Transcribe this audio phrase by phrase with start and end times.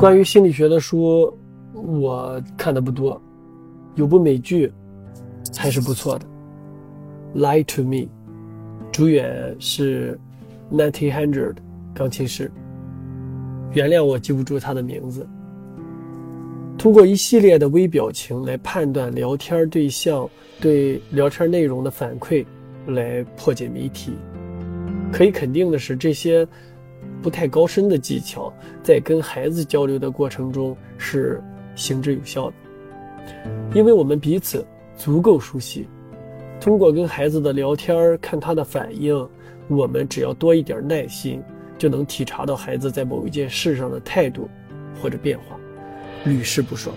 [0.00, 1.30] 关于心理学的书，
[1.74, 3.20] 我看的不多，
[3.96, 4.72] 有部美剧
[5.54, 6.24] 还是不错的，
[7.38, 7.96] 《Lie to Me》，
[8.90, 10.18] 主演是
[10.72, 11.56] Natty Hundred
[11.92, 12.50] 钢琴师。
[13.74, 15.28] 原谅我记不住他的名字。
[16.78, 20.26] 通过一系列的微表情来判断聊天对象
[20.58, 22.46] 对聊天内容的反馈，
[22.86, 24.14] 来破解谜题。
[25.12, 26.48] 可以肯定的是，这些
[27.22, 28.52] 不太高深的技巧
[28.82, 31.42] 在跟孩子交流的过程中是
[31.74, 32.54] 行之有效的，
[33.74, 34.66] 因为我们彼此
[34.96, 35.88] 足够熟悉。
[36.60, 39.28] 通过跟孩子的聊天看他的反应，
[39.68, 41.42] 我们只要多一点耐心。
[41.78, 44.46] 就能体察到孩子在某一件事上的态度
[45.00, 45.56] 或者变化，
[46.26, 46.94] 屡试不爽，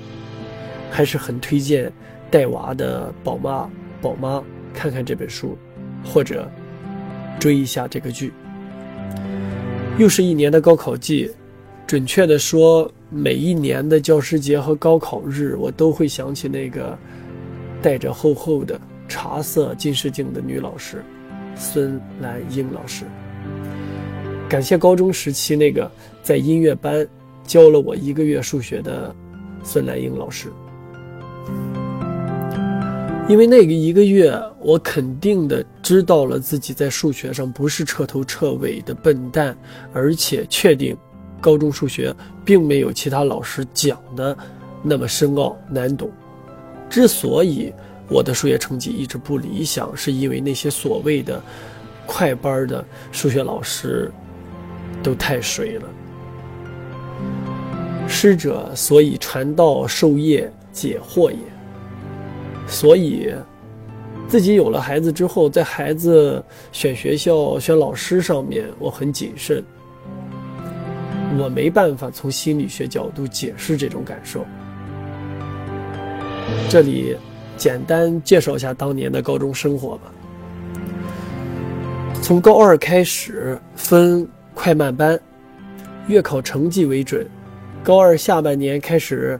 [0.91, 1.89] 还是很推荐
[2.29, 3.69] 带娃的宝妈
[4.01, 5.57] 宝妈看看这本书，
[6.03, 6.51] 或者
[7.39, 8.33] 追一下这个剧。
[9.99, 11.29] 又是一年的高考季，
[11.85, 16.97] 准确的说，每一年的教师节和高考日，我都会想起那个
[17.79, 21.03] 戴着厚厚的茶色近视镜的女老师
[21.55, 23.05] 孙兰英老师。
[24.49, 25.89] 感谢高中时期那个
[26.23, 27.07] 在音乐班
[27.43, 29.15] 教了我一个月数学的
[29.63, 30.51] 孙兰英老师，
[33.29, 39.57] 因为那个一个月，我肯定的知道了自己在数学上不是彻头彻尾的笨蛋，
[39.93, 40.95] 而且确定
[41.39, 42.13] 高中数学
[42.43, 44.37] 并没有其他老师讲的
[44.81, 46.11] 那么深奥难懂。
[46.89, 47.73] 之所以
[48.09, 51.41] 我的数学成绩一直不理想，是因为那些所谓的
[52.05, 54.11] 快班的数学老师。
[55.01, 55.89] 都太水了。
[58.07, 61.37] 师者，所以传道授业解惑也。
[62.67, 63.33] 所以，
[64.27, 69.63] 自己有了孩子之后，在孩子选学校、选老师上面，我很谨慎。
[71.37, 74.45] 我没办法从心理学角度解释这种感受。
[76.69, 77.15] 这里
[77.57, 80.11] 简单介绍一下当年的高中生活吧。
[82.21, 84.27] 从高二开始分。
[84.55, 85.19] 快慢班，
[86.05, 87.27] 月考成绩为准。
[87.83, 89.37] 高二下半年开始，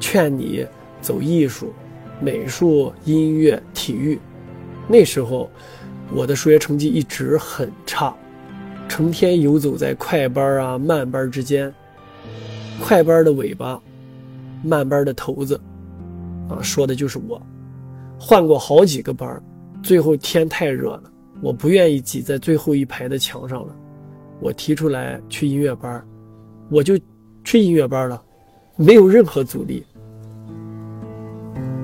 [0.00, 0.66] 劝你
[1.00, 1.72] 走艺术、
[2.20, 4.18] 美术、音乐、体育。
[4.88, 5.50] 那时候，
[6.14, 8.14] 我的数学成绩一直很差，
[8.88, 11.72] 成天游走在快班啊、慢班之间。
[12.80, 13.80] 快班的尾巴，
[14.62, 15.60] 慢班的头子，
[16.48, 17.40] 啊，说的就是我。
[18.18, 19.42] 换过好几个班，
[19.82, 21.02] 最后天太热了，
[21.40, 23.74] 我不愿意挤在最后一排的墙上了。
[24.40, 26.04] 我提出来去音乐班，
[26.70, 26.98] 我就
[27.44, 28.22] 去音乐班了，
[28.76, 29.84] 没有任何阻力。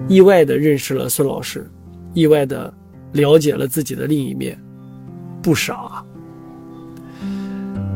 [0.06, 1.66] 意外的认识了孙老师，
[2.12, 2.72] 意外的
[3.12, 4.58] 了解了自己的另一面，
[5.42, 6.04] 不傻。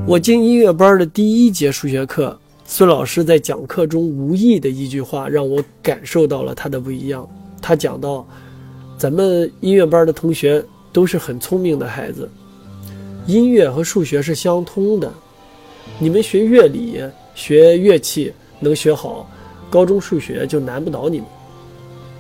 [0.06, 7.28] 我进音乐班的第一节数学课，孙老师在讲课中无意的一句话，让我感受到了他的不一样。
[7.60, 8.26] 他讲到，
[8.96, 10.64] 咱们音乐班的同学
[10.94, 12.26] 都是很聪明的孩子。
[13.26, 15.12] 音乐和数学是相通的，
[15.98, 17.02] 你们学乐理、
[17.34, 19.28] 学乐器能学好，
[19.69, 21.26] 高中数学就难不倒你们。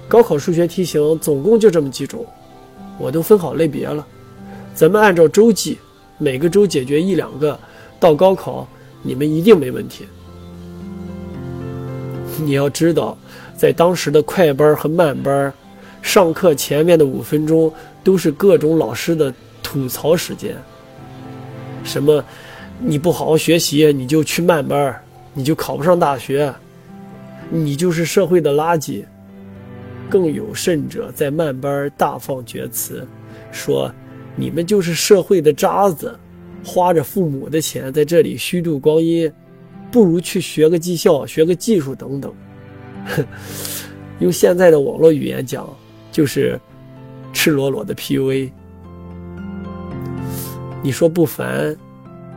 [0.08, 2.24] 高考数学题型总共就这么几种，
[2.98, 4.06] 我都分好类别了，
[4.74, 5.78] 咱们按照周记，
[6.16, 7.58] 每个周解决一两个，
[8.00, 8.66] 到高考
[9.02, 10.06] 你们一定没问题。
[12.42, 13.18] 你要知道，
[13.54, 15.52] 在当时的快班和慢班，
[16.00, 17.70] 上课前面的五分钟
[18.02, 19.32] 都是各种老师的
[19.62, 20.56] 吐槽时间。
[21.84, 22.24] 什么？
[22.80, 25.02] 你不好好学习，你就去慢班，
[25.34, 26.54] 你就考不上大学，
[27.50, 29.04] 你就是社会的垃圾。
[30.10, 33.06] 更有甚者，在慢班大放厥词，
[33.52, 33.92] 说
[34.36, 36.18] 你们就是社会的渣子，
[36.64, 39.30] 花着父母的钱在这里虚度光阴，
[39.90, 42.32] 不如去学个技校，学个技术等等。
[44.20, 45.68] 用现在的网络语言讲，
[46.10, 46.58] 就是
[47.32, 48.50] 赤裸裸的 PUA。
[50.82, 51.76] 你说不烦，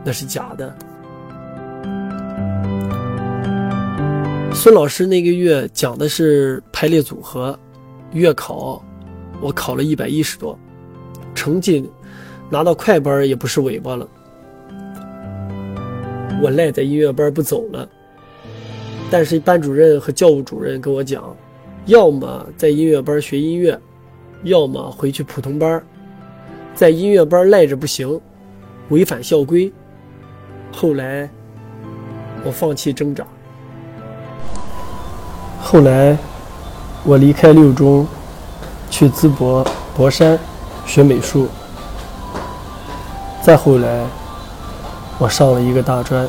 [0.04, 0.76] 那是假的。
[4.62, 7.58] 孙老师那个月讲的是排列组合，
[8.12, 8.80] 月考，
[9.40, 10.56] 我考了一百一十多，
[11.34, 11.84] 成绩
[12.48, 14.08] 拿到快班也不是尾巴了。
[16.40, 17.88] 我赖在音乐班不走了，
[19.10, 21.36] 但是班主任和教务主任跟我讲，
[21.86, 23.76] 要么在音乐班学音乐，
[24.44, 25.84] 要么回去普通班，
[26.72, 28.08] 在音乐班赖着不行。
[28.90, 29.72] 违反校规，
[30.72, 31.28] 后来
[32.44, 33.26] 我放弃挣扎。
[35.64, 36.18] 后来
[37.02, 38.06] 我离开六中，
[38.90, 39.66] 去淄博
[39.96, 40.38] 博山
[40.84, 41.48] 学美术。
[43.40, 44.04] 再后来，
[45.18, 46.28] 我上了一个大专。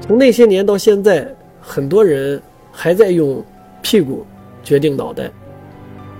[0.00, 1.28] 从那些年到现在，
[1.60, 2.40] 很多人
[2.72, 3.44] 还在用
[3.82, 4.24] 屁股
[4.64, 5.30] 决定脑袋，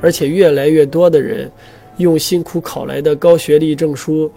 [0.03, 1.51] 而且越来越多的人
[1.97, 4.31] 用辛苦考来的高学历证书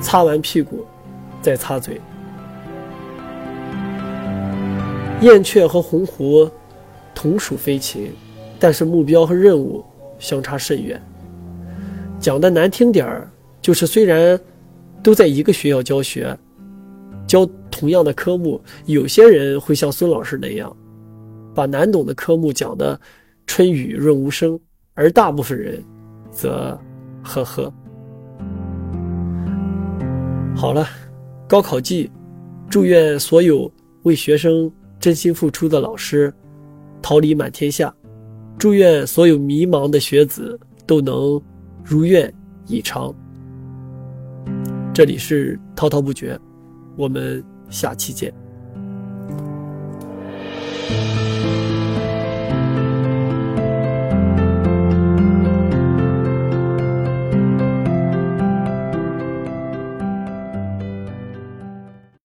[0.00, 0.84] 擦完屁股
[1.40, 1.98] 再擦嘴。
[5.22, 6.50] 燕雀和鸿鹄
[7.14, 8.10] 同属飞禽，
[8.58, 9.84] 但是目标和任务
[10.18, 11.00] 相差甚远。
[12.18, 13.30] 讲的难听点儿，
[13.60, 14.38] 就是虽然
[15.02, 16.36] 都在一个学校教学。
[17.24, 20.76] 教同样的科目，有些人会像孙老师那样，
[21.54, 23.00] 把难懂的科目讲的
[23.46, 24.58] 春雨润无声，
[24.94, 25.82] 而大部分人，
[26.30, 26.78] 则，
[27.22, 27.72] 呵呵。
[30.54, 30.86] 好了，
[31.48, 32.10] 高考季，
[32.68, 33.70] 祝愿所有
[34.02, 34.70] 为学生
[35.02, 36.32] 真心付出的老师，
[37.02, 37.92] 桃李满天下，
[38.56, 40.56] 祝愿所有迷茫的学子
[40.86, 41.42] 都能
[41.82, 42.32] 如愿
[42.68, 43.12] 以偿。
[44.94, 46.38] 这里是滔滔不绝。
[46.96, 48.32] 我们下期见。